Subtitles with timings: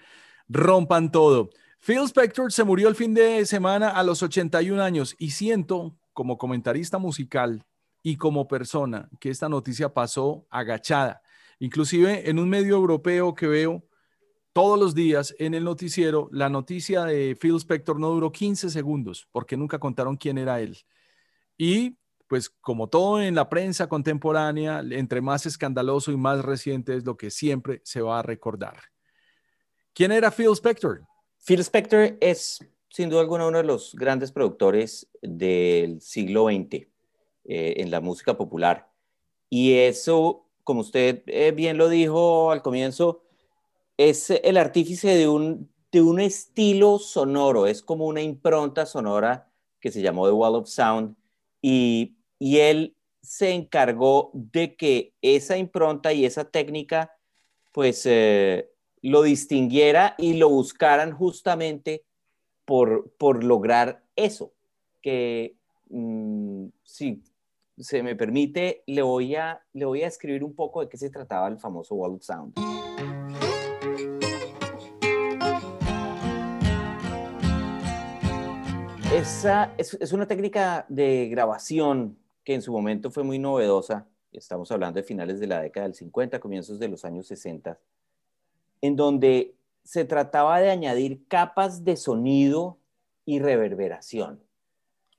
[0.47, 1.49] Rompan todo.
[1.79, 6.37] Phil Spector se murió el fin de semana a los 81 años y siento, como
[6.37, 7.65] comentarista musical
[8.03, 11.21] y como persona, que esta noticia pasó agachada.
[11.59, 13.83] Inclusive en un medio europeo que veo
[14.53, 19.27] todos los días en el noticiero, la noticia de Phil Spector no duró 15 segundos
[19.31, 20.77] porque nunca contaron quién era él.
[21.57, 21.98] Y
[22.29, 27.17] pues como todo en la prensa contemporánea, entre más escandaloso y más reciente es lo
[27.17, 28.77] que siempre se va a recordar.
[29.93, 31.01] ¿Quién era Phil Spector?
[31.43, 36.87] Phil Spector es sin duda alguna uno de los grandes productores del siglo XX
[37.45, 38.91] eh, en la música popular.
[39.49, 43.23] Y eso, como usted eh, bien lo dijo al comienzo,
[43.97, 49.91] es el artífice de un, de un estilo sonoro, es como una impronta sonora que
[49.91, 51.15] se llamó The Wall of Sound.
[51.61, 57.13] Y y él se encargó de que esa impronta y esa técnica
[57.71, 62.05] pues eh, lo distinguiera y lo buscaran justamente
[62.65, 64.53] por, por lograr eso,
[65.01, 65.55] que
[65.89, 67.21] mm, si
[67.77, 71.09] se me permite, le voy, a, le voy a escribir un poco de qué se
[71.09, 72.53] trataba el famoso Wall Sound.
[79.13, 82.17] Esa es, es una técnica de grabación
[82.49, 85.93] que en su momento fue muy novedosa, estamos hablando de finales de la década del
[85.93, 87.77] 50, comienzos de los años 60,
[88.81, 92.79] en donde se trataba de añadir capas de sonido
[93.23, 94.41] y reverberación.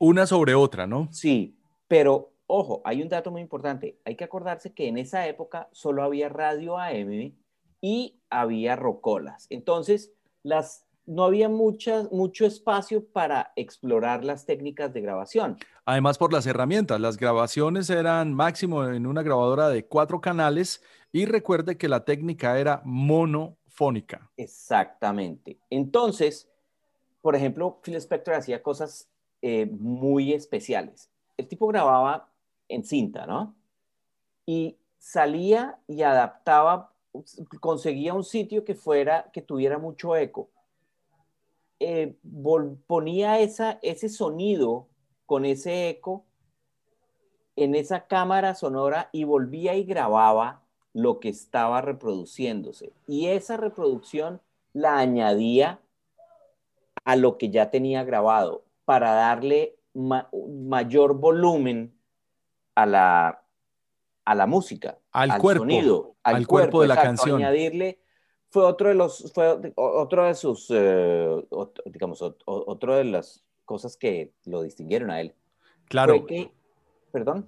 [0.00, 1.06] Una sobre otra, ¿no?
[1.12, 1.56] Sí,
[1.86, 4.00] pero ojo, hay un dato muy importante.
[4.04, 7.32] Hay que acordarse que en esa época solo había radio AM
[7.80, 9.46] y había rocolas.
[9.50, 10.12] Entonces,
[10.42, 15.58] las no había mucho espacio para explorar las técnicas de grabación.
[15.90, 21.24] Además por las herramientas, las grabaciones eran máximo en una grabadora de cuatro canales y
[21.24, 24.30] recuerde que la técnica era monofónica.
[24.36, 25.58] Exactamente.
[25.68, 26.48] Entonces,
[27.20, 29.08] por ejemplo, Phil Spector hacía cosas
[29.42, 31.10] eh, muy especiales.
[31.36, 32.30] El tipo grababa
[32.68, 33.56] en cinta, ¿no?
[34.46, 36.92] Y salía y adaptaba,
[37.58, 40.50] conseguía un sitio que fuera, que tuviera mucho eco
[41.80, 42.14] eh,
[42.86, 44.89] ponía ese sonido
[45.30, 46.24] con ese eco
[47.54, 50.62] en esa cámara sonora y volvía y grababa
[50.92, 52.92] lo que estaba reproduciéndose.
[53.06, 54.40] Y esa reproducción
[54.72, 55.78] la añadía
[57.04, 61.96] a lo que ya tenía grabado para darle mayor volumen
[62.74, 63.44] a la,
[64.24, 67.36] a la música, al, cuerpo, sonido, al, cuerpo, de la canción.
[67.36, 68.00] Añadirle
[68.48, 71.46] fue otro de los, fue otro de sus, eh,
[71.84, 75.32] digamos, otro de las cosas que lo distinguieron a él.
[75.84, 76.26] Claro.
[77.12, 77.46] perdón.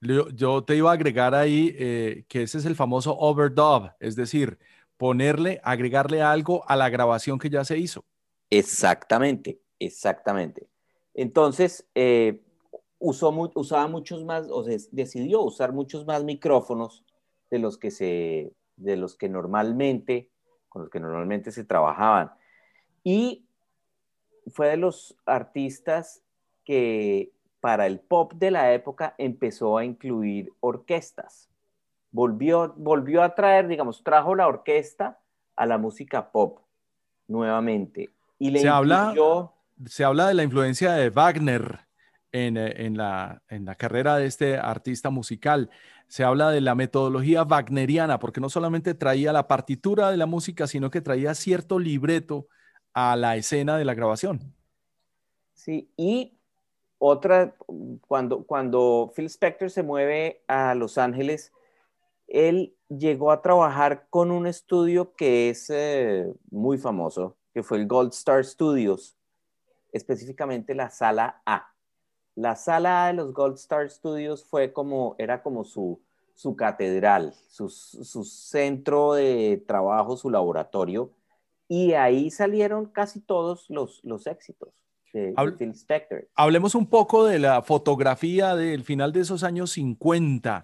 [0.00, 4.60] Yo, te iba a agregar ahí eh, que ese es el famoso overdub, es decir,
[4.96, 8.04] ponerle, agregarle algo a la grabación que ya se hizo.
[8.48, 10.68] Exactamente, exactamente.
[11.14, 12.44] Entonces, eh,
[13.00, 17.04] usó, usaba muchos más, o sea, decidió usar muchos más micrófonos
[17.50, 20.30] de los que se, de los que normalmente,
[20.68, 22.30] con los que normalmente se trabajaban.
[23.02, 23.45] Y
[24.50, 26.22] fue de los artistas
[26.64, 31.48] que para el pop de la época empezó a incluir orquestas.
[32.10, 35.18] Volvió, volvió a traer, digamos, trajo la orquesta
[35.56, 36.60] a la música pop
[37.28, 38.10] nuevamente.
[38.38, 39.14] Y le se, habla,
[39.86, 41.80] se habla de la influencia de Wagner
[42.32, 45.70] en, eh, en, la, en la carrera de este artista musical.
[46.08, 50.66] Se habla de la metodología wagneriana, porque no solamente traía la partitura de la música,
[50.66, 52.46] sino que traía cierto libreto
[52.96, 54.40] a la escena de la grabación.
[55.52, 56.38] Sí, y
[56.96, 57.54] otra,
[58.00, 61.52] cuando, cuando Phil Spector se mueve a Los Ángeles,
[62.26, 67.86] él llegó a trabajar con un estudio que es eh, muy famoso, que fue el
[67.86, 69.14] Gold Star Studios,
[69.92, 71.74] específicamente la sala A.
[72.34, 76.00] La sala A de los Gold Star Studios fue como, era como su,
[76.34, 81.10] su catedral, su, su centro de trabajo, su laboratorio,
[81.68, 84.70] y ahí salieron casi todos los, los éxitos.
[85.12, 86.28] De, Phil Spector.
[86.34, 90.62] Hablemos un poco de la fotografía del final de esos años 50.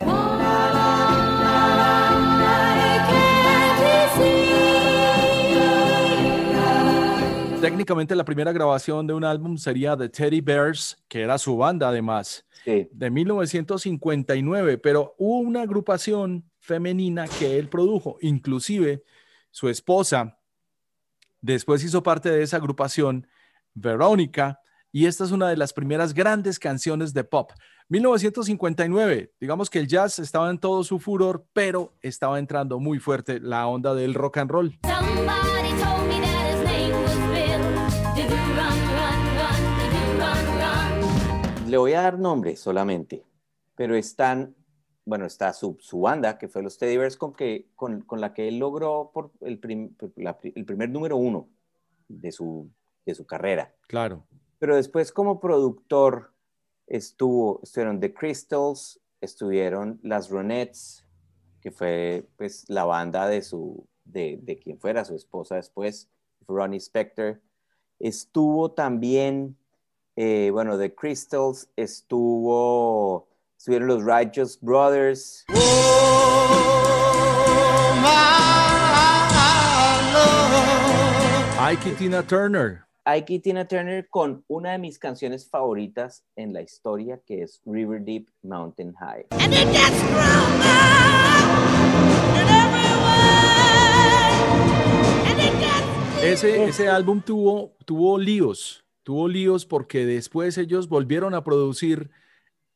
[7.63, 11.91] técnicamente la primera grabación de un álbum sería The Teddy Bears, que era su banda
[11.91, 19.05] además, de 1959, pero hubo una agrupación femenina que él produjo, inclusive
[19.53, 20.41] su esposa
[21.43, 23.27] después hizo parte de esa agrupación,
[23.75, 24.61] Verónica,
[24.91, 27.53] y esta es una de las primeras grandes canciones de pop.
[27.89, 33.41] 1959, digamos que el jazz estaba en todo su furor, pero estaba entrando muy fuerte
[33.41, 34.79] la onda del rock and roll.
[41.73, 43.25] le voy a dar nombres solamente,
[43.75, 44.55] pero están,
[45.05, 48.59] bueno, está su, banda, que fue los Teddy Bears, con, que, con, la que él
[48.59, 49.61] logró por el,
[50.55, 51.49] el primer número uno
[52.09, 52.71] de su,
[53.05, 53.75] de su carrera.
[53.89, 54.27] Claro.
[54.59, 56.33] Pero después como productor
[56.87, 61.05] estuvo, estuvieron The Crystals, estuvieron las Ronettes,
[61.61, 66.09] que fue pues la banda de su, de, de quien fuera su esposa después,
[66.47, 67.41] Ronnie Spector.
[67.99, 69.57] Estuvo también
[70.17, 73.29] eh, bueno, The Crystals, estuvo,
[73.63, 75.45] estuvieron los Righteous Brothers.
[81.61, 82.81] Ike Tina Turner.
[83.05, 88.03] Ike Tina Turner con una de mis canciones favoritas en la historia que es River
[88.03, 89.27] Deep Mountain High.
[96.25, 102.11] ese, ese álbum tuvo, tuvo líos tuvo líos porque después ellos volvieron a producir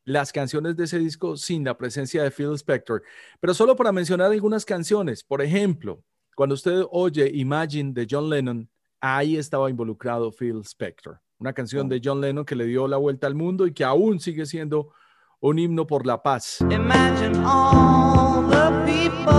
[0.07, 3.03] las canciones de ese disco sin la presencia de Phil Spector.
[3.41, 6.01] Pero solo para mencionar algunas canciones, por ejemplo,
[6.33, 8.69] cuando usted oye Imagine de John Lennon,
[9.01, 13.27] ahí estaba involucrado Phil Spector, una canción de John Lennon que le dio la vuelta
[13.27, 14.93] al mundo y que aún sigue siendo
[15.41, 16.61] un himno por la paz.
[16.61, 19.35] Imagine all the people.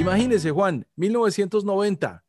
[0.00, 2.24] Imagínese, Juan, 1990,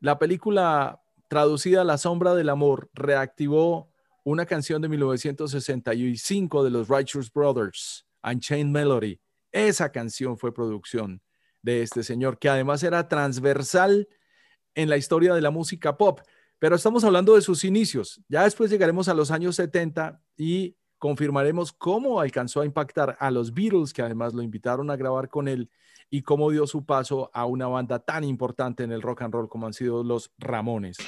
[0.00, 3.90] la película traducida La sombra del amor reactivó
[4.30, 9.18] una canción de 1965 de los Righteous Brothers, Unchained Melody.
[9.50, 11.22] Esa canción fue producción
[11.62, 14.06] de este señor, que además era transversal
[14.74, 16.20] en la historia de la música pop.
[16.58, 18.20] Pero estamos hablando de sus inicios.
[18.28, 23.54] Ya después llegaremos a los años 70 y confirmaremos cómo alcanzó a impactar a los
[23.54, 25.70] Beatles, que además lo invitaron a grabar con él
[26.10, 29.48] y cómo dio su paso a una banda tan importante en el rock and roll
[29.48, 30.98] como han sido los Ramones.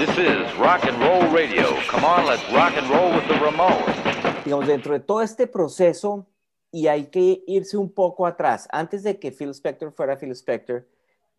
[0.00, 1.76] This is rock and roll radio.
[1.90, 4.44] Come on, let's rock and roll with the Ramones.
[4.46, 6.26] Digamos, dentro de todo este proceso,
[6.72, 10.88] y hay que irse un poco atrás, antes de que Phil Spector fuera Phil Spector,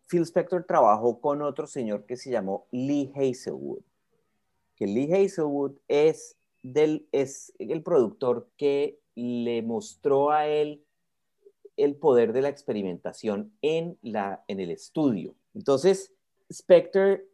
[0.08, 3.82] Phil Spector trabajó con otro señor que se llamó Lee Hazelwood.
[4.76, 10.84] que Lee Hazelwood es, del, es el productor que le mostró a él
[11.76, 15.34] el poder de la experimentación en, la, en el estudio.
[15.52, 16.12] Entonces,
[16.48, 17.24] Spector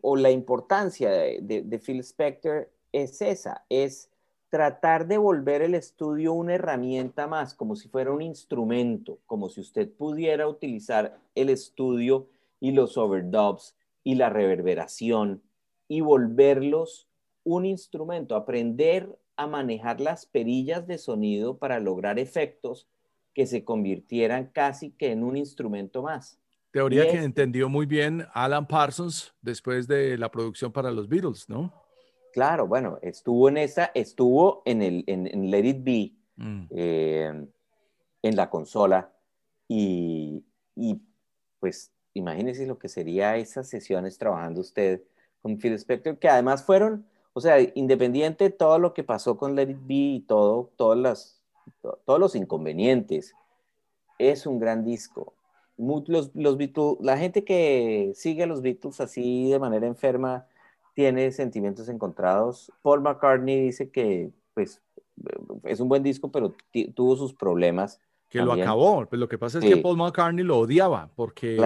[0.00, 4.10] o la importancia de, Phil Spector es esa, es
[4.48, 9.60] tratar de volver el estudio una herramienta más, como si fuera un instrumento, como si
[9.60, 12.28] usted pudiera utilizar el estudio
[12.60, 15.42] y los overdubs y la reverberación
[15.88, 17.08] y volverlos
[17.44, 22.88] un instrumento, aprender a manejar las perillas de sonido para lograr efectos
[23.34, 26.40] que se convirtieran casi que en un instrumento más.
[26.76, 31.72] Teoría que entendió muy bien Alan Parsons después de la producción para los Beatles, ¿no?
[32.34, 36.66] Claro, bueno, estuvo en esa, estuvo en el en, Let It Be, mm.
[36.68, 37.46] eh,
[38.20, 39.10] en la consola,
[39.66, 41.00] y, y,
[41.60, 45.00] pues imagínese lo que sería esas sesiones trabajando usted
[45.40, 49.54] con Phil Spector, que además fueron, o sea, independiente de todo lo que pasó con
[49.54, 51.42] Let It Be y todo, todas las,
[52.04, 53.34] todos los inconvenientes,
[54.18, 55.35] es un gran disco
[55.78, 60.46] los, los Beatles, la gente que sigue a los Beatles así de manera enferma
[60.94, 62.72] tiene sentimientos encontrados.
[62.82, 64.80] Paul McCartney dice que pues
[65.64, 66.54] es un buen disco, pero
[66.94, 68.00] tuvo sus problemas.
[68.28, 69.06] Que lo acabó.
[69.06, 71.56] Pues lo que pasa es que Paul McCartney lo odiaba porque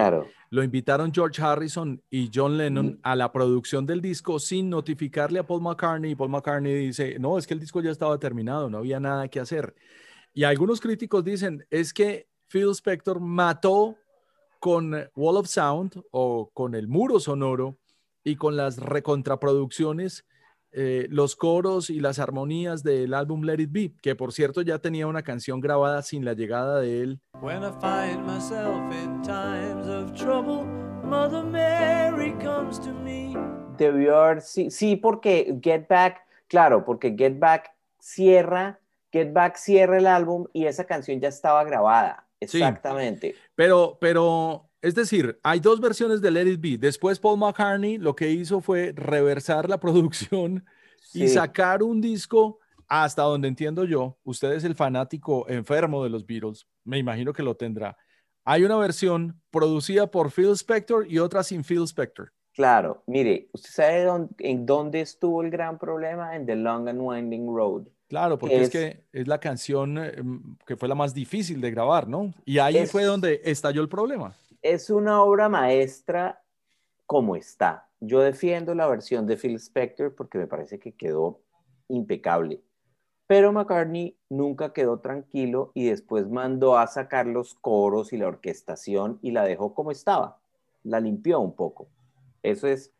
[0.49, 5.47] lo invitaron George Harrison y John Lennon a la producción del disco sin notificarle a
[5.47, 6.11] Paul McCartney.
[6.11, 9.27] Y Paul McCartney dice, no, es que el disco ya estaba terminado, no había nada
[9.27, 9.73] que hacer.
[10.33, 13.95] Y algunos críticos dicen, es que Phil Spector mató
[14.59, 17.77] con Wall of Sound o con el muro sonoro
[18.25, 20.25] y con las recontraproducciones,
[20.73, 24.79] eh, los coros y las armonías del álbum Let It Be, que por cierto ya
[24.79, 27.21] tenía una canción grabada sin la llegada de él.
[27.41, 30.65] When I find myself in times of trouble,
[31.05, 33.33] Mother Mary comes to me.
[33.77, 38.81] Debió haber, sí, sí, porque Get Back, claro, porque Get Back cierra,
[39.13, 42.27] Get Back cierra el álbum y esa canción ya estaba grabada.
[42.41, 43.35] Exactamente.
[43.55, 46.77] pero, pero, es decir, hay dos versiones de Let It Be.
[46.77, 50.65] Después Paul McCartney lo que hizo fue reversar la producción
[51.13, 54.17] y sacar un disco hasta donde entiendo yo.
[54.23, 56.67] Usted es el fanático enfermo de los Beatles.
[56.83, 57.95] Me imagino que lo tendrá.
[58.43, 62.33] Hay una versión producida por Phil Spector y otra sin Phil Spector.
[62.53, 66.35] Claro, mire, ¿usted sabe en dónde estuvo el gran problema?
[66.35, 67.87] En The Long and Winding Road.
[68.11, 70.21] Claro, porque es, que es la canción eh,
[70.65, 72.33] que fue la más difícil de grabar, ¿no?
[72.43, 74.35] Y ahí fue donde estalló el problema.
[74.61, 76.43] Es una obra maestra
[77.05, 77.87] como está.
[78.01, 81.39] Yo defiendo la versión de Phil Spector porque me parece que quedó
[81.87, 82.61] impecable.
[83.27, 89.19] Pero McCartney nunca quedó tranquilo y después mandó a sacar los coros y la orquestación
[89.21, 90.41] y la dejó como estaba.
[90.83, 91.87] La limpió un poco.
[92.43, 92.91] Eso es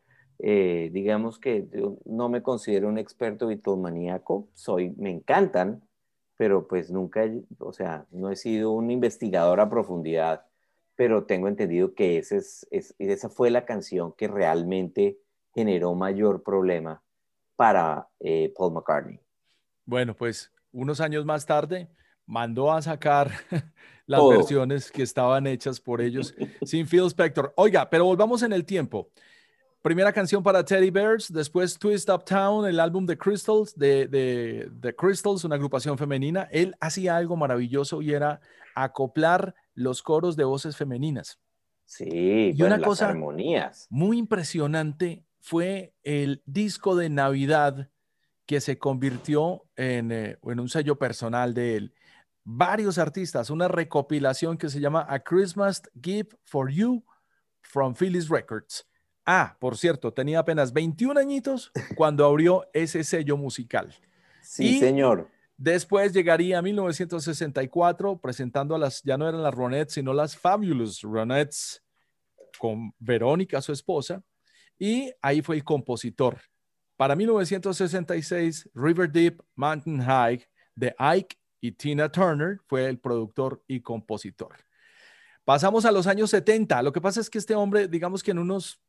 [0.44, 1.68] eh, digamos que
[2.04, 3.46] no me considero un experto
[3.76, 5.84] maníaco, soy, me encantan,
[6.36, 7.24] pero pues nunca,
[7.60, 10.44] o sea, no he sido un investigador a profundidad,
[10.96, 12.66] pero tengo entendido que ese es,
[12.98, 15.20] esa fue la canción que realmente
[15.54, 17.04] generó mayor problema
[17.54, 19.20] para eh, Paul McCartney.
[19.84, 21.88] Bueno, pues unos años más tarde
[22.26, 23.30] mandó a sacar
[24.06, 26.34] las versiones que estaban hechas por ellos
[26.64, 27.52] sin Phil Spector.
[27.54, 29.12] Oiga, pero volvamos en el tiempo.
[29.82, 35.42] Primera canción para Teddy Bears, después Twist Uptown, el álbum de Crystals, de, de, Crystals,
[35.42, 36.48] una agrupación femenina.
[36.52, 38.40] Él hacía algo maravilloso y era
[38.76, 41.40] acoplar los coros de voces femeninas.
[41.84, 43.88] Sí, y una cosa armonías.
[43.90, 47.90] muy impresionante fue el disco de Navidad
[48.46, 51.94] que se convirtió en, eh, en un sello personal de él.
[52.44, 57.04] Varios artistas, una recopilación que se llama A Christmas Gift for You
[57.62, 58.86] from Phyllis Records.
[59.24, 63.94] Ah, por cierto, tenía apenas 21 añitos cuando abrió ese sello musical.
[64.42, 65.28] Sí, señor.
[65.56, 71.02] Después llegaría a 1964 presentando a las, ya no eran las Ronettes, sino las Fabulous
[71.02, 71.84] Ronettes
[72.58, 74.24] con Verónica, su esposa,
[74.78, 76.38] y ahí fue el compositor.
[76.96, 83.80] Para 1966, River Deep Mountain High de Ike y Tina Turner fue el productor y
[83.80, 84.56] compositor.
[85.44, 86.82] Pasamos a los años 70.
[86.82, 88.80] Lo que pasa es que este hombre, digamos que en unos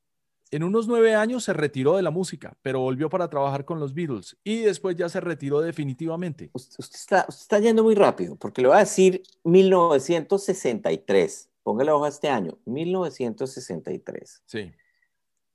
[0.52, 3.94] en unos nueve años se retiró de la música, pero volvió para trabajar con los
[3.94, 6.52] Beatles y después ya se retiró definitivamente.
[6.54, 11.50] Usted, está, está, yendo muy rápido, porque le voy a decir 1963.
[11.64, 14.44] Póngale ojo a este año, 1963.
[14.46, 14.72] Sí.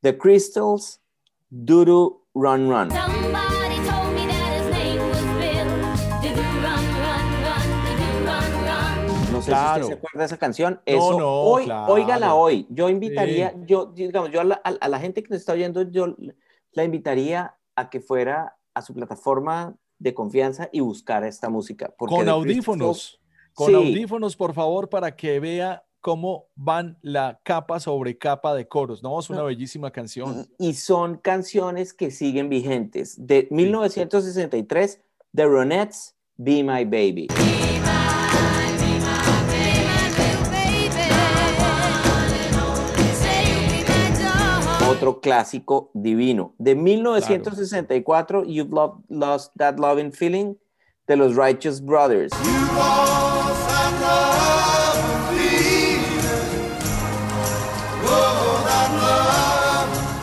[0.00, 1.00] The Crystals,
[1.50, 2.88] Duru Run Run.
[9.45, 9.87] Claro.
[9.87, 10.80] se acuerda de esa canción.
[10.85, 12.66] Eso, hoy, óigala hoy.
[12.71, 16.16] Yo invitaría, yo, digamos, yo a la, gente que nos está oyendo, yo
[16.73, 21.92] la invitaría a que fuera a su plataforma de confianza y buscara esta música.
[21.97, 23.21] Con audífonos,
[23.54, 29.02] con audífonos, por favor, para que vea cómo van la capa sobre capa de coros,
[29.02, 29.18] ¿no?
[29.18, 30.49] Es una bellísima canción.
[30.59, 33.14] Y, son canciones que siguen vigentes.
[33.18, 35.00] De 1963,
[35.35, 37.28] The Ronettes, Be My Baby.
[44.98, 46.54] Otro clásico divino.
[46.58, 48.70] De 1964, You've
[49.08, 50.56] Lost That Loving Feeling,
[51.06, 52.32] de los Righteous Brothers.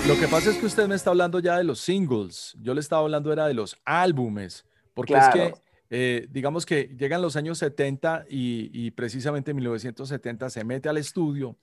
[0.06, 2.58] Lo que pasa es que usted me está hablando ya de los singles.
[2.62, 4.66] Yo le estaba hablando era de los álbumes.
[4.94, 5.54] Porque es que,
[5.90, 11.56] eh, digamos que llegan los años 70 y, precisamente en 1970 se mete al estudio,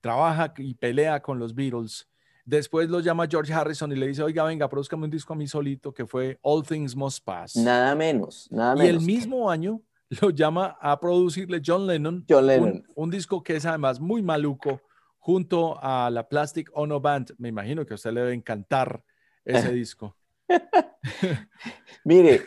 [0.00, 2.08] trabaja y pelea con los Beatles.
[2.46, 5.48] Después lo llama George Harrison y le dice, oiga, venga, produzcame un disco a mí
[5.48, 7.56] solito que fue All Things Must Pass.
[7.56, 8.86] Nada menos, nada menos.
[8.86, 9.82] Y el mismo año
[10.22, 12.86] lo llama a producirle John Lennon, John Lennon.
[12.94, 14.80] un disco que es además muy maluco,
[15.18, 17.34] junto a la Plastic Ono Band.
[17.38, 19.02] Me imagino que a usted le debe encantar
[19.44, 20.16] ese disco.
[22.04, 22.42] Mire,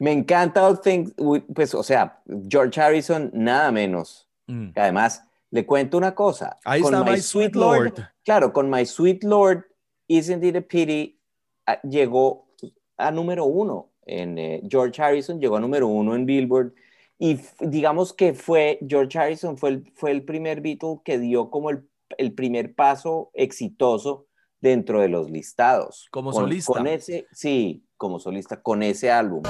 [0.00, 1.14] me encanta All Things,
[1.54, 4.28] pues, o sea, George Harrison, nada menos.
[4.48, 4.70] Mm.
[4.74, 6.58] Además, le cuento una cosa.
[6.64, 7.94] Ahí está My, Sweet Lord.
[8.24, 9.64] Claro, con My Sweet Lord,
[10.06, 11.18] Isn't It a Pity,
[11.66, 12.48] ah, llegó
[12.96, 13.90] a número uno.
[14.06, 16.72] En, eh, George Harrison llegó a número uno en Billboard.
[17.18, 21.70] Y digamos que fue, George Harrison fue el, fue el primer Beatle que dio como
[21.70, 24.26] el el primer paso exitoso
[24.60, 26.08] dentro de los listados.
[26.10, 26.72] Como solista.
[26.72, 29.42] Con ese, sí, como solista, con ese álbum.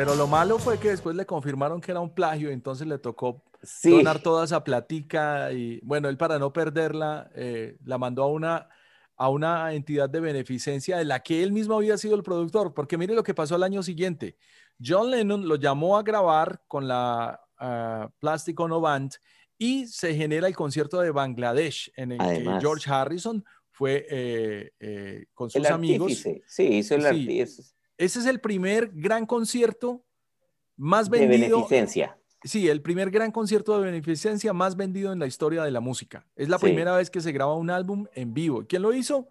[0.00, 3.44] Pero lo malo fue que después le confirmaron que era un plagio, entonces le tocó
[3.84, 8.70] donar toda esa platica y bueno, él para no perderla eh, la mandó a una,
[9.14, 12.96] a una entidad de beneficencia de la que él mismo había sido el productor, porque
[12.96, 14.38] mire lo que pasó al año siguiente.
[14.82, 19.16] John Lennon lo llamó a grabar con la uh, Plastic Ono Band
[19.58, 25.26] y se genera el concierto de Bangladesh en el que George Harrison fue eh, eh,
[25.34, 26.24] con sus amigos.
[26.46, 27.04] Sí, hizo el
[28.00, 30.02] Ese es el primer gran concierto
[30.78, 31.38] más vendido.
[31.38, 32.16] De beneficencia.
[32.42, 36.26] Sí, el primer gran concierto de beneficencia más vendido en la historia de la música.
[36.34, 38.64] Es la primera vez que se graba un álbum en vivo.
[38.66, 39.28] ¿Quién lo hizo?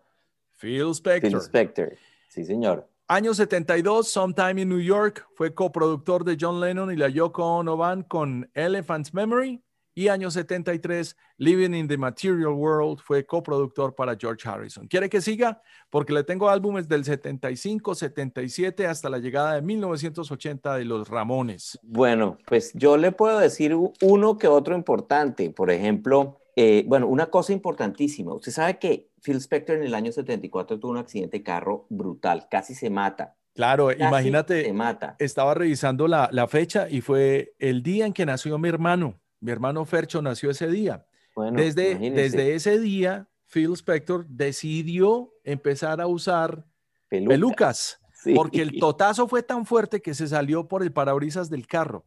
[0.61, 1.31] Phil Spector.
[1.31, 2.87] Phil Spector, sí señor.
[3.07, 7.75] Año 72, Sometime in New York, fue coproductor de John Lennon y la Yoko Ono
[7.75, 9.63] Band con Elephant's Memory.
[9.95, 14.87] Y año 73, Living in the Material World, fue coproductor para George Harrison.
[14.87, 15.61] ¿Quiere que siga?
[15.89, 21.77] Porque le tengo álbumes del 75, 77 hasta la llegada de 1980 de los Ramones.
[21.83, 25.49] Bueno, pues yo le puedo decir uno que otro importante.
[25.49, 28.33] Por ejemplo, eh, bueno, una cosa importantísima.
[28.33, 32.47] Usted sabe que Phil Spector en el año 74 tuvo un accidente de carro brutal,
[32.49, 33.35] casi se mata.
[33.53, 35.15] Claro, imagínate, se mata.
[35.19, 39.19] estaba revisando la, fecha y fue el día en que nació mi hermano.
[39.39, 41.05] Mi hermano Fercho nació ese día.
[41.53, 46.65] desde, desde ese día, Phil Spector decidió empezar a usar
[47.09, 47.99] pelucas,
[48.35, 52.05] porque el totazo fue tan fuerte que se salió por el parabrisas del carro.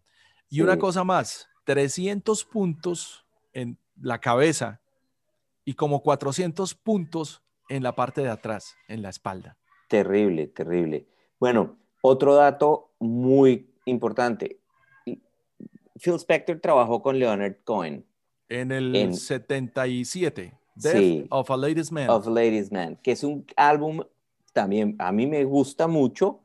[0.48, 4.80] Y una cosa más, 300 puntos en la cabeza
[5.64, 9.56] y como 400 puntos en la parte de atrás, en la espalda.
[9.88, 11.06] Terrible, terrible.
[11.38, 14.61] Bueno, otro dato muy importante.
[16.02, 18.04] Phil Spector trabajó con Leonard Cohen.
[18.48, 22.10] En el 77, Death of a Ladies Man.
[22.10, 24.02] Of a Ladies Man, que es un álbum
[24.52, 26.40] también, a mí me gusta mucho,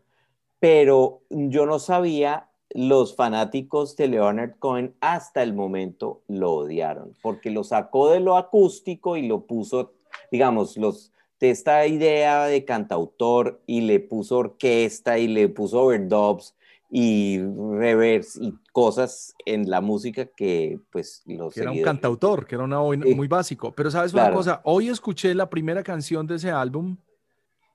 [0.59, 7.49] pero yo no sabía los fanáticos de Leonard Cohen hasta el momento lo odiaron, porque
[7.49, 9.93] lo sacó de lo acústico y lo puso,
[10.31, 16.55] digamos, los de esta idea de cantautor y le puso orquesta y le puso overdubs
[16.89, 22.55] y reverse y cosas en la música que pues los que era un cantautor, que
[22.55, 26.51] era una muy básico, pero sabes una cosa, hoy escuché la primera canción de ese
[26.51, 26.97] álbum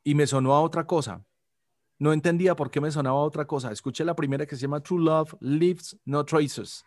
[0.02, 1.24] y me sonó a otra cosa
[2.02, 3.70] no entendía por qué me sonaba otra cosa.
[3.70, 6.84] Escuché la primera que se llama True Love Leaves No Traces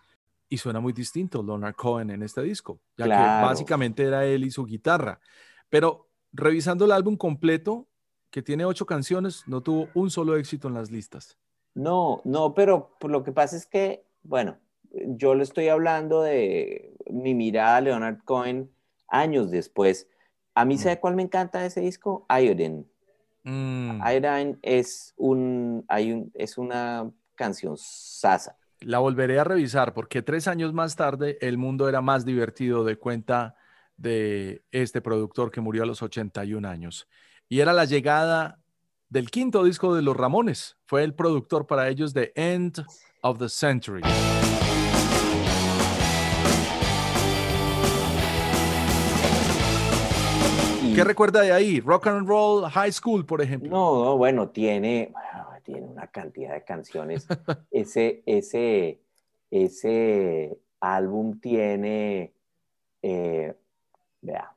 [0.49, 4.51] y suena muy distinto Leonard Cohen en este disco, ya que básicamente era él y
[4.51, 5.21] su guitarra.
[5.69, 7.87] Pero revisando el álbum completo,
[8.29, 11.37] que tiene ocho canciones, no tuvo un solo éxito en las listas.
[11.75, 14.57] No, no, pero lo que pasa es que, bueno,
[14.91, 18.71] yo le estoy hablando de mi mirada a Leonard Cohen
[19.07, 20.07] años después.
[20.55, 20.77] A mí, mm.
[20.77, 22.25] ¿sabe cuál me encanta de ese disco?
[22.29, 22.85] Iodine.
[23.43, 24.01] Mm.
[24.63, 28.57] es, un, hay un, es una canción sasa.
[28.79, 32.97] La volveré a revisar porque tres años más tarde el mundo era más divertido de
[32.97, 33.55] cuenta
[33.97, 37.07] de este productor que murió a los 81 años.
[37.47, 38.59] Y era la llegada
[39.09, 40.77] del quinto disco de los Ramones.
[40.85, 42.85] Fue el productor para ellos de End
[43.21, 44.01] of the Century.
[50.95, 51.81] ¿Qué recuerda de ahí?
[51.81, 53.69] Rock and Roll High School, por ejemplo.
[53.69, 55.13] No, bueno, tiene,
[55.63, 57.27] tiene una cantidad de canciones.
[57.71, 59.01] ese, ese,
[59.51, 62.33] ese álbum tiene,
[63.01, 63.53] eh,
[64.21, 64.54] vea,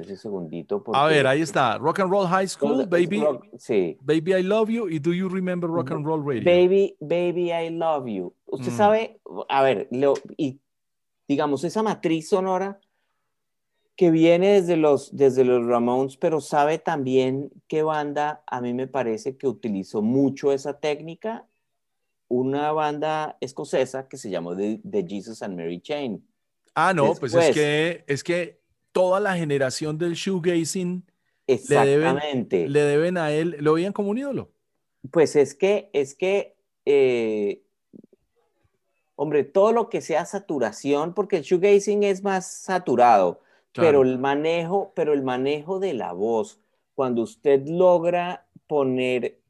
[0.00, 0.82] ese segundito.
[0.92, 1.78] A ver, ahí está.
[1.78, 3.24] Rock and Roll High School, Baby.
[3.58, 3.96] sí.
[4.00, 6.44] Baby, I Love You y Do You Remember Rock and Roll Radio?
[6.44, 8.34] Baby, Baby, I Love You.
[8.46, 8.76] Usted mm.
[8.76, 9.88] sabe, a ver,
[10.36, 10.60] y
[11.28, 12.80] digamos, esa matriz sonora
[13.96, 18.86] que viene desde los, desde los Ramones, pero sabe también qué banda a mí me
[18.86, 21.46] parece que utilizó mucho esa técnica,
[22.28, 26.26] una banda escocesa que se llamó The, Jesus and Mary Chain.
[26.74, 28.61] Ah, no, pues es que, es que
[28.92, 31.04] toda la generación del shoegazing
[31.46, 32.68] Exactamente.
[32.68, 34.50] Le, deben, a él, lo veían como un ídolo.
[35.10, 37.62] Pues es que, es que, eh,
[39.16, 43.40] hombre, todo lo que sea saturación, porque el shoegazing es más saturado,
[43.74, 46.60] pero el manejo, pero el manejo de la voz,
[46.94, 49.40] cuando usted logra poner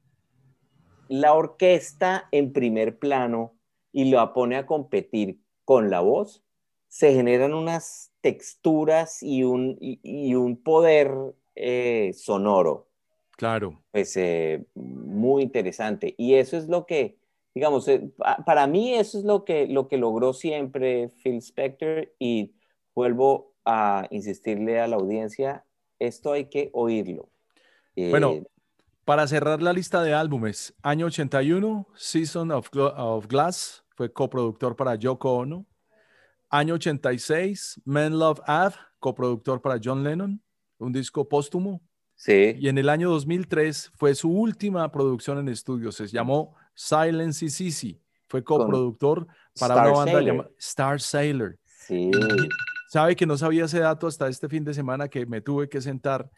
[1.08, 3.54] la orquesta en primer plano
[3.92, 6.42] y lo pone a competir con la voz,
[6.92, 11.10] se generan unas texturas y un, y, un poder
[11.54, 12.90] eh, sonoro.
[13.38, 13.82] Claro.
[13.92, 16.14] Pues eh, muy interesante.
[16.18, 17.16] Y eso es lo que,
[17.54, 18.10] digamos, eh,
[18.44, 22.52] para mí eso es lo que, lo que logró siempre Phil Spector y
[22.94, 25.64] vuelvo a insistirle a la audiencia,
[25.98, 27.30] esto hay que oírlo.
[27.96, 28.42] bueno,
[29.06, 32.68] para cerrar la lista de álbumes, año 81, Season of,
[33.28, 35.64] Glass, fue coproductor para Yoko Ono.
[36.54, 40.38] Año 86, Men Love Ave, coproductor para John Lennon,
[40.76, 41.80] un disco póstumo.
[42.14, 42.54] Sí.
[42.58, 47.58] Y en el año 2003 fue su última producción en estudio, se llamó Silence is
[47.58, 48.02] Easy.
[48.28, 49.26] Fue coproductor
[49.58, 51.58] para una banda llamada Star Sailor.
[51.64, 52.10] Sí.
[52.90, 55.80] Sabe que no sabía ese dato hasta este fin de semana que me tuve que
[55.80, 56.30] sentar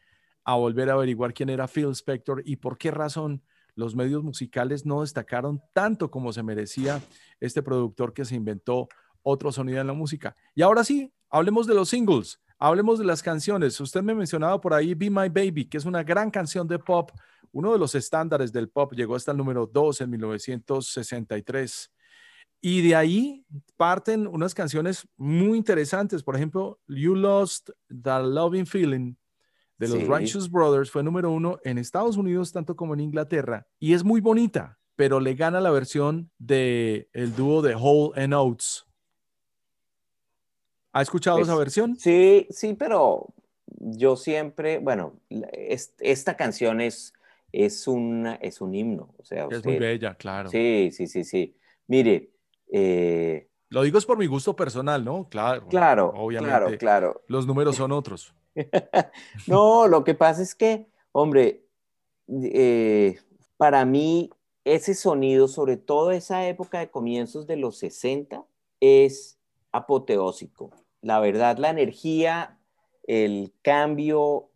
[0.44, 3.42] a volver a averiguar quién era Phil Spector y por qué razón
[3.74, 7.02] los medios musicales no destacaron tanto como se merecía
[7.40, 8.88] este productor que se inventó
[9.24, 10.36] otro sonido en la música.
[10.54, 13.80] Y ahora sí, hablemos de los singles, hablemos de las canciones.
[13.80, 17.10] Usted me mencionaba por ahí Be My Baby, que es una gran canción de pop,
[17.50, 21.90] uno de los estándares del pop, llegó hasta el número 2 en 1963.
[22.60, 23.44] Y de ahí
[23.76, 26.22] parten unas canciones muy interesantes.
[26.22, 29.14] Por ejemplo, You Lost the Loving Feeling
[29.78, 33.66] de los Righteous Brothers fue número uno en Estados Unidos, tanto como en Inglaterra.
[33.78, 38.34] Y es muy bonita, pero le gana la versión del el dúo de Hole and
[38.34, 38.86] Oates.
[40.94, 41.96] ¿Ha escuchado esa versión?
[41.96, 43.26] Sí, sí, pero
[43.66, 45.14] yo siempre, bueno,
[45.98, 47.12] esta canción es,
[47.50, 49.12] es, un, es un himno.
[49.18, 50.50] O sea, es muy bella, claro.
[50.50, 51.56] Sí, sí, sí, sí.
[51.88, 52.30] Mire,
[52.70, 55.28] eh, Lo digo es por mi gusto personal, ¿no?
[55.28, 55.66] Claro.
[55.66, 56.78] Claro, obviamente.
[56.78, 57.22] Claro, claro.
[57.26, 58.32] Los números son otros.
[59.48, 61.64] no, lo que pasa es que, hombre,
[62.28, 63.18] eh,
[63.56, 64.30] para mí
[64.64, 68.44] ese sonido, sobre todo esa época de comienzos de los 60,
[68.78, 69.40] es
[69.72, 70.70] apoteósico.
[71.04, 72.56] La verdad, la energía,
[73.06, 74.48] el cambio,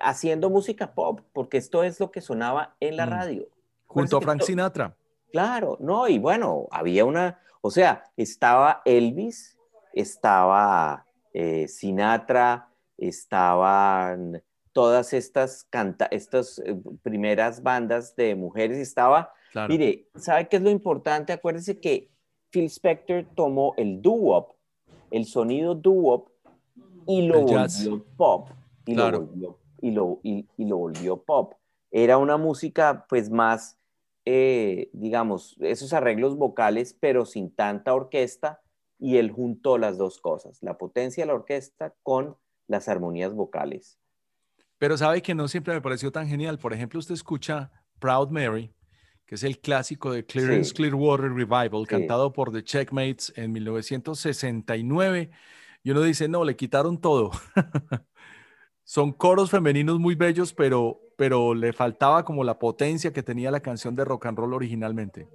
[0.00, 3.10] haciendo música pop, porque esto es lo que sonaba en la mm.
[3.10, 3.48] radio.
[3.88, 4.96] Junto a Frank Sinatra.
[5.32, 9.58] Claro, no, y bueno, había una, o sea, estaba Elvis,
[9.92, 14.40] estaba eh, Sinatra, estaban
[14.72, 19.32] todas estas, canta estas eh, primeras bandas de mujeres, estaba,
[19.68, 21.32] mire, ¿sabe qué es lo importante?
[21.32, 22.12] Acuérdese que
[22.50, 24.54] Phil Spector tomó el doo-wop,
[25.16, 26.28] el sonido doo-wop,
[27.06, 28.48] y lo volvió pop,
[28.86, 31.54] y, lo volvió, y, lo, y lo volvió pop.
[31.90, 33.78] Era una música pues más
[34.26, 38.62] eh, digamos, esos arreglos vocales, pero sin tanta orquesta,
[38.98, 43.98] y él juntó las dos cosas, la potencia de la orquesta con las armonías vocales.
[44.78, 46.58] Pero sabe que no siempre me pareció tan genial.
[46.58, 48.72] Por ejemplo, usted escucha Proud Mary,
[49.26, 55.30] que es el clásico de Clearance Clearwater Revival, cantado por The Checkmates en 1969,
[55.82, 57.30] y uno dice, no, le quitaron todo.
[58.84, 63.60] Son coros femeninos muy bellos, pero, pero le faltaba como la potencia que tenía la
[63.60, 65.28] canción de rock and roll originalmente.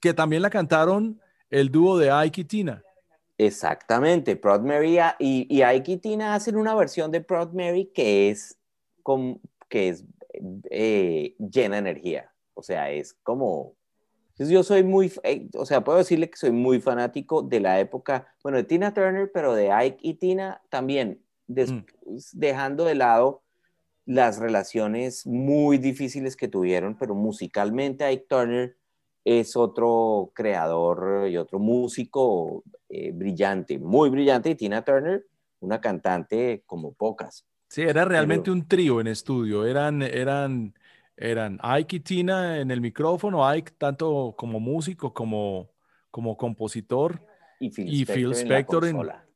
[0.00, 2.82] Que también la cantaron el dúo de Ike y Tina.
[3.38, 8.30] Exactamente, Proud Mary y, y Ike y Tina hacen una versión de Proud Mary que
[8.30, 8.58] es,
[9.68, 10.04] que es
[10.70, 12.32] eh, llena energía.
[12.54, 13.76] O sea, es como...
[14.36, 18.26] yo soy muy, eh, o sea, puedo decirle que soy muy fanático de la época,
[18.42, 21.84] bueno, de Tina Turner, pero de Ike y Tina también, mm.
[22.32, 23.44] dejando de lado
[24.04, 28.77] las relaciones muy difíciles que tuvieron, pero musicalmente Ike Turner
[29.28, 35.26] es otro creador y otro músico eh, brillante, muy brillante, y Tina Turner,
[35.60, 37.44] una cantante como pocas.
[37.68, 40.74] Sí, era realmente un trío en estudio, eran, eran,
[41.14, 45.68] eran Ike y Tina en el micrófono, Ike tanto como músico como,
[46.10, 47.20] como compositor
[47.60, 47.70] y
[48.06, 48.86] Phil, Spector,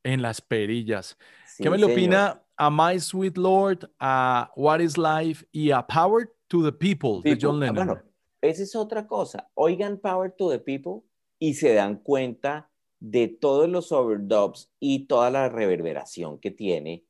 [0.04, 1.18] en, las perillas.
[1.58, 6.30] ¿Qué me lo opina a My Sweet Lord, a What is Life y a Power
[6.48, 8.11] to the People, de John ah, Lennon?
[8.42, 9.48] Esa es otra cosa.
[9.54, 15.30] Oigan Power to the People y se dan cuenta de todos los overdubs y toda
[15.30, 17.04] la reverberación que tiene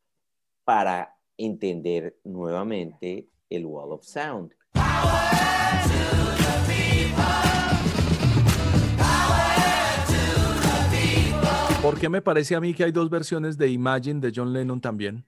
[0.64, 4.52] para entender nuevamente el Wall of Sound.
[11.80, 14.82] ¿Por qué me parece a mí que hay dos versiones de Imagine de John Lennon
[14.82, 15.24] también?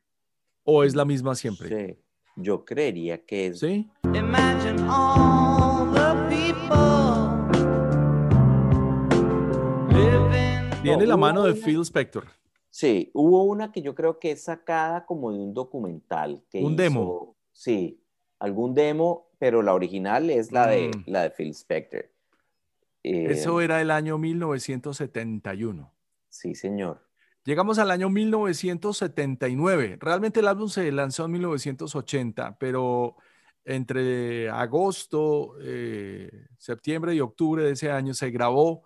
[0.65, 1.69] ¿O es la misma siempre?
[1.69, 1.99] Sí,
[2.37, 3.59] yo creería que es.
[3.61, 3.91] Sí.
[10.97, 12.27] Tiene la mano de Phil Spector.
[12.71, 16.43] Sí, hubo una que yo creo que es sacada como de un documental.
[16.51, 17.37] Que un demo.
[17.53, 18.03] Sí,
[18.39, 21.05] algún demo, pero la original es la de, mm.
[21.07, 22.11] la de Phil Spector.
[23.03, 25.93] Eso eh, era el año 1971.
[26.29, 27.01] Sí, señor.
[27.45, 29.99] Llegamos al año 1979.
[30.01, 33.17] Realmente el álbum se lanzó en 1980, pero
[33.65, 38.85] entre agosto, eh, septiembre y octubre de ese año se grabó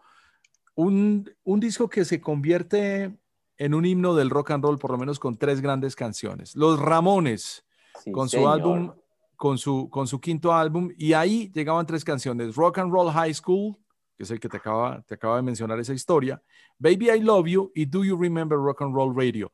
[0.78, 3.18] un, disco que se convierte
[3.56, 6.54] en un himno del rock and roll, por lo menos con tres grandes canciones.
[6.54, 7.64] Los Ramones,
[8.12, 8.92] con su álbum,
[9.34, 13.34] con su, con su quinto álbum, y ahí llegaban tres canciones, Rock and Roll High
[13.34, 13.76] School,
[14.16, 16.40] que es el que te acaba, te acaba de mencionar esa historia,
[16.78, 19.52] Baby I Love You y Do You Remember Rock and Roll Radio.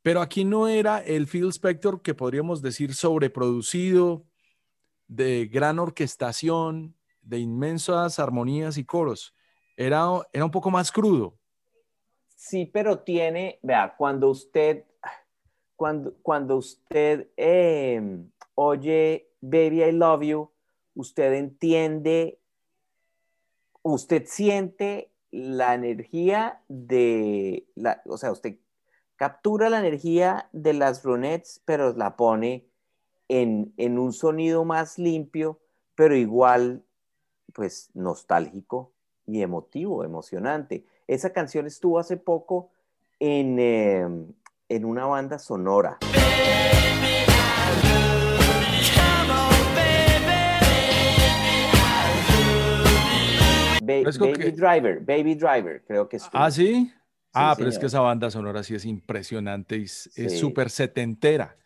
[0.00, 4.24] Pero aquí no era el Phil Spector que podríamos decir sobreproducido,
[5.06, 9.34] de gran orquestación, de inmensas armonías y coros.
[9.76, 11.34] Era, era un poco más crudo.
[12.36, 14.84] Sí, pero tiene, vea, cuando usted,
[15.76, 20.50] cuando, cuando usted em, oye Baby I Love You,
[20.94, 22.38] usted entiende,
[23.82, 28.58] usted siente la energía de, la, o sea, usted
[29.16, 32.66] captura la energía de las brunettes, pero la pone
[33.28, 35.60] en, un sonido más limpio,
[35.94, 36.84] pero igual,
[37.52, 38.92] pues, nostálgico
[39.26, 40.84] y emotivo, emocionante.
[41.06, 42.70] Esa canción estuvo hace poco
[43.18, 44.26] en, em,
[44.68, 45.98] en una banda sonora.
[53.84, 56.28] Baby Driver, Baby Driver, creo que es.
[56.32, 56.92] Ah, sí.
[57.32, 61.56] ah, pero es que esa banda sonora sí es impresionante y es súper setentera.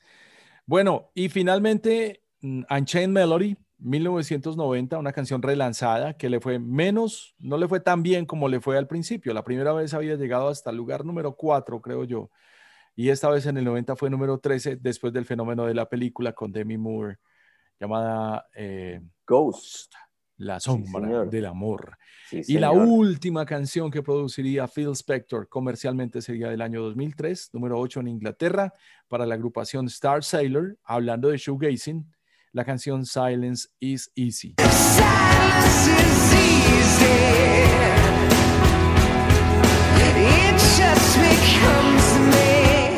[0.65, 7.59] Bueno, y finalmente, mm, Unchained Melody, 1990, una canción relanzada que le fue menos, no
[7.59, 9.35] le fue tan bien como le fue al principio.
[9.35, 12.31] La primera vez había llegado hasta el lugar número 4, creo yo.
[12.95, 16.33] Y esta vez en el 90 fue número 13 después del fenómeno de la película
[16.33, 17.19] con Demi Moore
[17.79, 19.93] llamada eh, Ghost.
[20.39, 21.97] La sombra del amor.
[22.31, 28.01] y la última canción que produciría Phil Spector comercialmente sería del año 2003, número 8
[28.01, 28.75] en Inglaterra,
[29.09, 32.07] para la agrupación Star Sailor, hablando de shoegazing,
[32.57, 34.55] la canción Silence is Easy.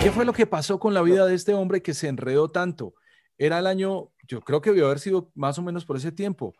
[0.00, 2.94] ¿Qué fue lo que pasó con la vida de este hombre que se enredó tanto?
[3.36, 6.54] Era el año, yo creo que debió haber sido más o menos por ese tiempo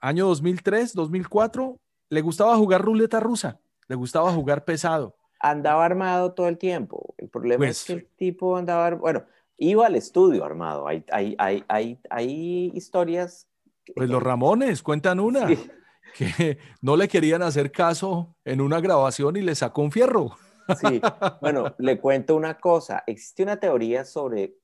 [0.00, 1.80] año 2003, 2004,
[2.10, 5.16] le gustaba jugar ruleta rusa, le gustaba jugar pesado.
[5.40, 7.14] Andaba armado todo el tiempo.
[7.18, 9.24] El problema es pues que el tipo andaba, bueno,
[9.58, 10.86] iba al estudio armado.
[10.88, 13.48] Hay, hay, hay, hay, historias.
[13.94, 15.46] Pues los Ramones, cuentan una,
[16.16, 20.36] que no le querían hacer caso en una grabación y le sacó un fierro.
[20.80, 21.00] Sí,
[21.40, 23.04] bueno, le cuento una cosa.
[23.06, 24.56] Existe una teoría sobre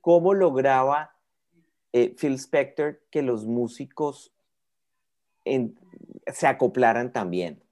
[0.00, 1.14] cómo lograba
[1.92, 4.32] eh, Phil Spector que los músicos
[6.26, 7.62] se acoplaran también.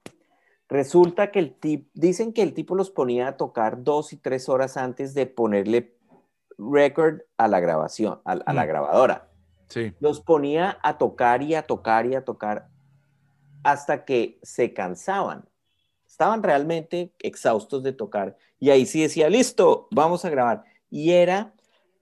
[0.67, 4.49] Resulta que el tipo, dicen que el tipo los ponía a tocar dos y tres
[4.49, 5.94] horas antes de ponerle
[6.57, 8.67] record a la grabación, a, la mm.
[8.67, 9.29] grabadora.
[9.67, 9.93] Sí.
[9.99, 12.69] Los ponía a tocar y a tocar y a tocar
[13.63, 15.49] hasta que se cansaban.
[16.07, 18.37] Estaban realmente exhaustos de tocar.
[18.59, 20.63] Y ahí sí decía, listo, vamos a grabar.
[20.89, 21.53] Y era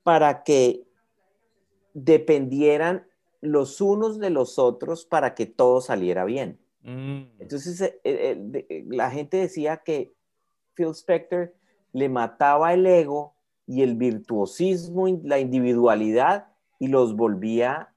[0.04, 0.84] para que
[1.94, 3.08] dependieran
[3.40, 6.60] los unos de los otros para que todo saliera bien.
[6.82, 7.24] Mm.
[7.40, 10.14] Entonces, eh, eh, eh, la gente decía que
[10.74, 11.54] Phil Spector
[11.94, 13.36] le mataba el ego
[13.66, 16.48] y el virtuosismo, la individualidad,
[16.80, 17.94] y los volvía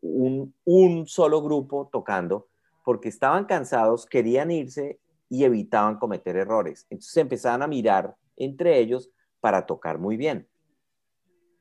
[0.00, 2.48] un, un solo grupo tocando,
[2.84, 4.98] porque estaban cansados, querían irse
[5.28, 6.86] y evitaban cometer errores.
[6.90, 10.48] Entonces empezaban a mirar entre ellos para tocar muy bien.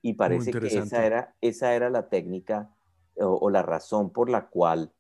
[0.02, 2.70] Y parece que esa era, esa era la técnica
[3.16, 4.92] o, la razón por la cual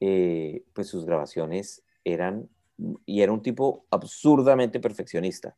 [0.00, 2.48] eh, pues sus grabaciones eran,
[3.06, 5.56] y era un tipo absurdamente perfeccionista.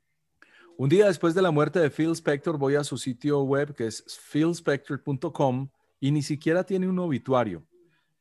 [0.78, 3.86] Un día después de la muerte de Phil Spector, voy a su sitio web que
[3.86, 7.66] es philspector.com y ni siquiera tiene un obituario.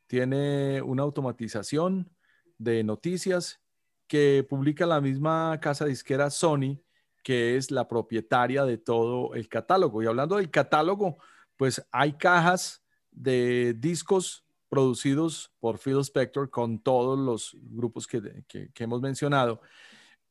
[0.08, 2.10] Tiene una automatización
[2.58, 3.60] de noticias
[4.08, 6.80] que publica la misma casa disquera Sony,
[7.26, 10.02] que es la propietaria de todo el catálogo.
[10.02, 11.18] Y hablando del catálogo,
[11.58, 18.46] pues hay cajas de discos producidos por Phil Spector con todos los grupos que,
[18.78, 19.60] hemos mencionado,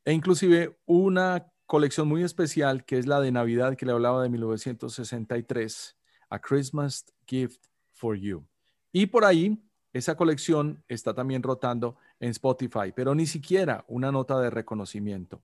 [0.07, 4.29] e inclusive una colección muy especial que es la de Navidad que le hablaba de
[4.29, 5.97] 1963,
[6.31, 8.47] A Christmas Gift for You.
[8.93, 14.41] Y por ahí, esa colección está también rotando en Spotify, pero ni siquiera una nota
[14.41, 15.43] de reconocimiento.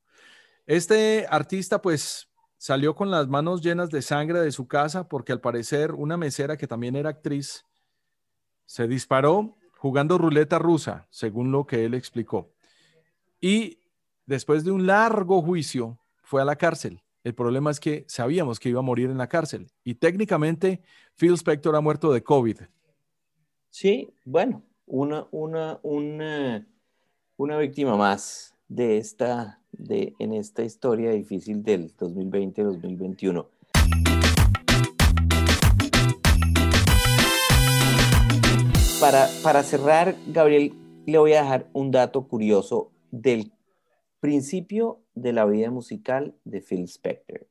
[0.67, 2.29] Este artista pues
[2.59, 6.57] salió con las manos llenas de sangre de su casa porque al parecer una mesera
[6.57, 7.65] que también era actriz
[8.67, 12.53] se disparó jugando ruleta rusa, según lo que él explicó.
[13.41, 13.81] Y
[14.27, 15.99] después de un largo juicio
[16.31, 17.03] fue a la cárcel.
[17.25, 20.81] El problema es que sabíamos que iba a morir en la cárcel y técnicamente
[21.17, 22.57] Phil Spector ha muerto de COVID.
[23.69, 26.65] Sí, bueno, una, una, una,
[27.37, 33.49] una víctima más de esta de, en esta historia difícil del 2020-2021.
[39.01, 40.75] Para, para cerrar, Gabriel,
[41.07, 43.51] le voy a dejar un dato curioso del
[44.21, 47.47] principio de la vida musical de Phil Spector.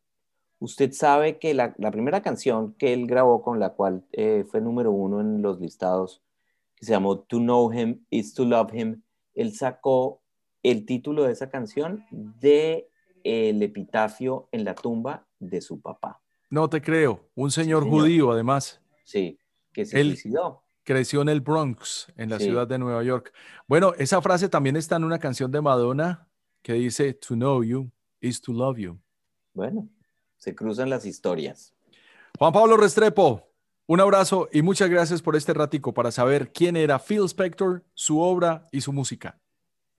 [0.60, 4.62] Usted sabe que la, la primera canción que él grabó con la cual eh, fue
[4.62, 6.22] número uno en los listados,
[6.76, 9.02] que se llamó To Know Him is to Love Him,
[9.36, 10.22] él sacó
[10.64, 12.90] el título de esa canción de
[13.24, 16.22] el epitafio en la tumba de su papá.
[16.50, 18.82] No te creo, un señor, judío además.
[19.04, 19.40] Sí,
[19.72, 20.64] que se suicidó.
[20.84, 23.32] Creció en el Bronx, en la ciudad de Nueva York.
[23.68, 26.29] Bueno, esa frase también está en una canción de Madonna
[26.62, 27.92] que dice, To know you
[28.22, 29.00] is to love you.
[29.54, 29.90] Bueno,
[30.38, 31.74] se cruzan las historias.
[32.38, 33.50] Juan Pablo Restrepo,
[33.88, 38.20] un abrazo y muchas gracias por este ratico para saber quién era Phil Spector, su
[38.20, 39.40] obra y su música.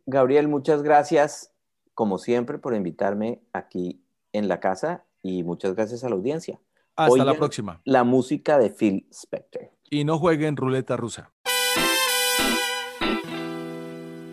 [0.07, 1.53] Gabriel, muchas gracias,
[1.95, 6.61] como siempre, por invitarme aquí en la casa y muchas gracias a la audiencia.
[6.97, 7.81] Hasta la próxima.
[7.85, 9.71] La música de Phil Spector.
[9.91, 11.33] Y no jueguen ruleta rusa.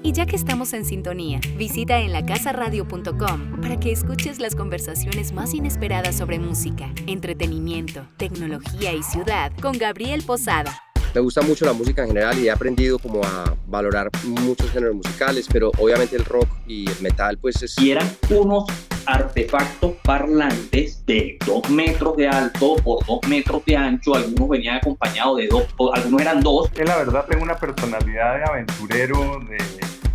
[0.08, 5.54] Y ya que estamos en sintonía, visita en lacasaradio.com para que escuches las conversaciones más
[5.54, 10.82] inesperadas sobre música, entretenimiento, tecnología y ciudad con Gabriel Posada
[11.18, 14.98] me gusta mucho la música en general y he aprendido como a valorar muchos géneros
[14.98, 17.76] musicales, pero obviamente el rock y el metal pues es...
[17.80, 18.66] Y eran unos
[19.08, 25.38] artefactos parlantes de dos metros de alto por dos metros de ancho, algunos venían acompañados
[25.38, 25.64] de dos,
[25.96, 26.70] algunos eran dos.
[26.70, 29.58] Que la verdad tengo una personalidad de aventurero, de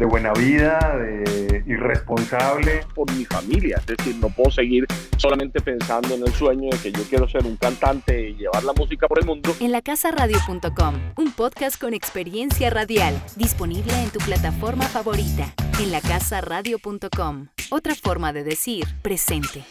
[0.03, 2.85] de buena vida, de irresponsable.
[2.93, 4.85] Por mi familia, es decir, no puedo seguir
[5.17, 8.73] solamente pensando en el sueño de que yo quiero ser un cantante y llevar la
[8.73, 9.55] música por el mundo.
[9.61, 15.55] En lacasaradio.com, un podcast con experiencia radial, disponible en tu plataforma favorita.
[15.81, 19.63] En lacasaradio.com, otra forma de decir presente.